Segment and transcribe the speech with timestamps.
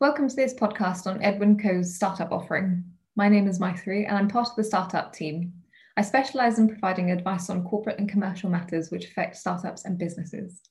[0.00, 2.82] Welcome to this podcast on Edwin Coe's startup offering.
[3.16, 5.52] My name is Maithri and I'm part of the startup team.
[5.98, 10.62] I specialise in providing advice on corporate and commercial matters which affect startups and businesses.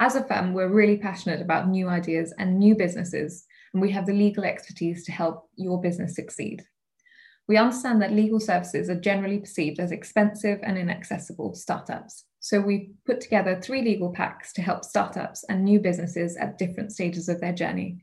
[0.00, 4.06] As a firm, we're really passionate about new ideas and new businesses, and we have
[4.06, 6.64] the legal expertise to help your business succeed.
[7.48, 12.24] We understand that legal services are generally perceived as expensive and inaccessible to startups.
[12.40, 16.92] So we put together three legal packs to help startups and new businesses at different
[16.92, 17.98] stages of their journey.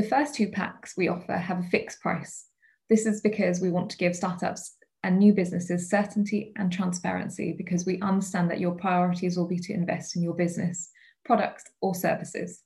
[0.00, 2.46] The first two packs we offer have a fixed price.
[2.88, 7.84] This is because we want to give startups and new businesses certainty and transparency because
[7.84, 10.90] we understand that your priorities will be to invest in your business,
[11.22, 12.62] products, or services.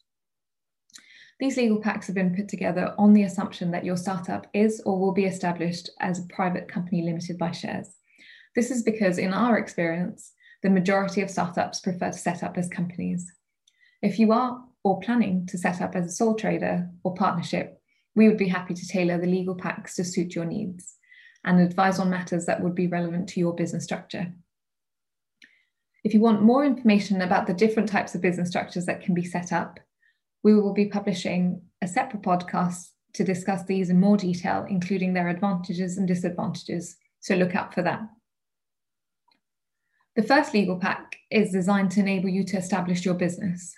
[1.41, 5.01] These legal packs have been put together on the assumption that your startup is or
[5.01, 7.97] will be established as a private company limited by shares.
[8.55, 10.31] This is because, in our experience,
[10.63, 13.33] the majority of startups prefer to set up as companies.
[14.03, 17.81] If you are or planning to set up as a sole trader or partnership,
[18.15, 20.95] we would be happy to tailor the legal packs to suit your needs
[21.45, 24.33] and advise on matters that would be relevant to your business structure.
[26.05, 29.25] If you want more information about the different types of business structures that can be
[29.25, 29.81] set up,
[30.43, 35.29] we will be publishing a separate podcast to discuss these in more detail, including their
[35.29, 36.97] advantages and disadvantages.
[37.21, 38.03] So look out for that.
[40.17, 43.75] The first legal pack is designed to enable you to establish your business.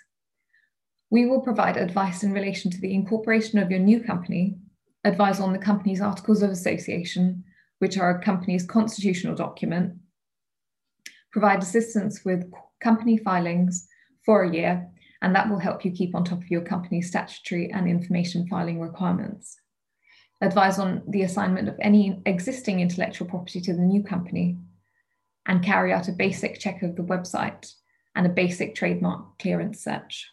[1.09, 4.57] We will provide advice in relation to the incorporation of your new company,
[5.03, 7.43] advise on the company's articles of association,
[7.79, 9.93] which are a company's constitutional document,
[11.31, 13.87] provide assistance with company filings
[14.25, 14.89] for a year,
[15.21, 18.79] and that will help you keep on top of your company's statutory and information filing
[18.81, 19.57] requirements.
[20.41, 24.57] Advise on the assignment of any existing intellectual property to the new company,
[25.47, 27.71] and carry out a basic check of the website
[28.15, 30.29] and a basic trademark clearance search.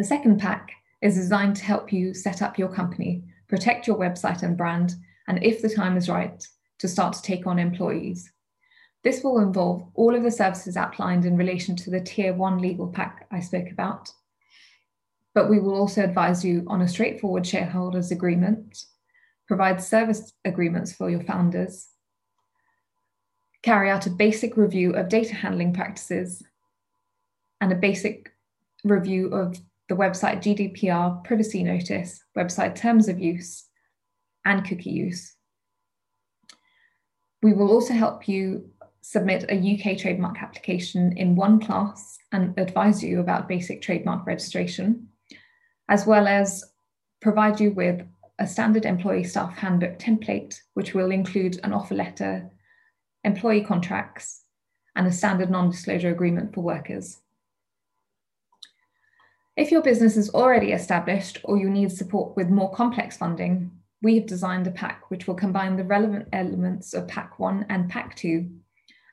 [0.00, 4.42] The second pack is designed to help you set up your company, protect your website
[4.42, 4.94] and brand,
[5.28, 6.42] and if the time is right,
[6.78, 8.32] to start to take on employees.
[9.04, 12.88] This will involve all of the services outlined in relation to the Tier 1 legal
[12.88, 14.10] pack I spoke about.
[15.34, 18.82] But we will also advise you on a straightforward shareholders agreement,
[19.46, 21.88] provide service agreements for your founders,
[23.62, 26.42] carry out a basic review of data handling practices,
[27.60, 28.32] and a basic
[28.82, 33.64] review of the website GDPR privacy notice, website terms of use,
[34.44, 35.34] and cookie use.
[37.42, 38.70] We will also help you
[39.00, 45.08] submit a UK trademark application in one class and advise you about basic trademark registration,
[45.88, 46.64] as well as
[47.20, 48.06] provide you with
[48.38, 52.48] a standard employee staff handbook template, which will include an offer letter,
[53.24, 54.44] employee contracts,
[54.94, 57.18] and a standard non disclosure agreement for workers.
[59.60, 64.14] If your business is already established or you need support with more complex funding, we
[64.14, 68.16] have designed a pack which will combine the relevant elements of Pack 1 and Pack
[68.16, 68.50] 2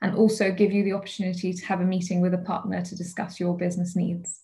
[0.01, 3.41] and also give you the opportunity to have a meeting with a partner to discuss
[3.41, 4.43] your business needs.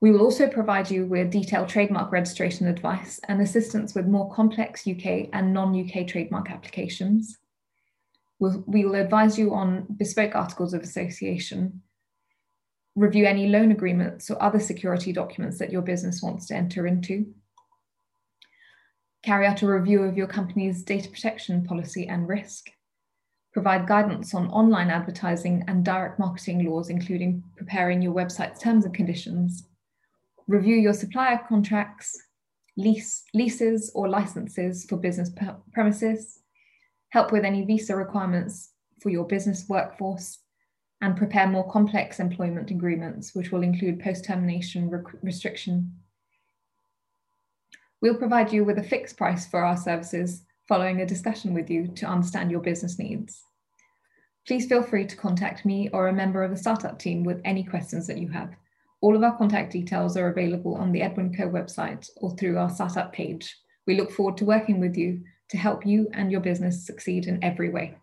[0.00, 4.84] We will also provide you with detailed trademark registration advice and assistance with more complex
[4.84, 7.38] UK and non UK trademark applications.
[8.40, 11.82] We'll, we will advise you on bespoke articles of association
[12.96, 17.26] review any loan agreements or other security documents that your business wants to enter into,
[19.22, 22.70] carry out a review of your company's data protection policy and risk,
[23.52, 28.94] provide guidance on online advertising and direct marketing laws, including preparing your website's terms and
[28.94, 29.66] conditions,
[30.46, 32.16] review your supplier contracts,
[32.76, 35.30] lease, leases or licenses for business
[35.72, 36.40] premises,
[37.10, 40.38] help with any visa requirements for your business workforce,
[41.02, 44.90] and prepare more complex employment agreements, which will include post termination
[45.22, 45.92] restriction.
[48.02, 51.88] We'll provide you with a fixed price for our services following a discussion with you
[51.88, 53.42] to understand your business needs.
[54.46, 57.62] Please feel free to contact me or a member of the startup team with any
[57.62, 58.54] questions that you have.
[59.02, 62.70] All of our contact details are available on the Edwin Coe website or through our
[62.70, 63.56] startup page.
[63.86, 67.42] We look forward to working with you to help you and your business succeed in
[67.42, 67.96] every way.